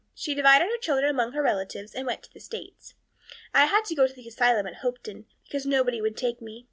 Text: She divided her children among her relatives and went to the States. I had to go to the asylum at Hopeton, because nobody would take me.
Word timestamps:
She 0.15 0.33
divided 0.33 0.65
her 0.69 0.79
children 0.79 1.11
among 1.11 1.33
her 1.33 1.43
relatives 1.43 1.93
and 1.93 2.07
went 2.07 2.23
to 2.23 2.33
the 2.33 2.39
States. 2.39 2.95
I 3.53 3.65
had 3.65 3.85
to 3.85 3.93
go 3.93 4.07
to 4.07 4.13
the 4.15 4.27
asylum 4.27 4.65
at 4.65 4.77
Hopeton, 4.77 5.27
because 5.43 5.67
nobody 5.67 6.01
would 6.01 6.17
take 6.17 6.41
me. 6.41 6.59